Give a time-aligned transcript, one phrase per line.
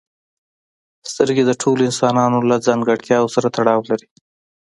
[1.11, 4.07] سترګې د ټولو انسانانو له ځانګړتیاوو سره تړاو لري.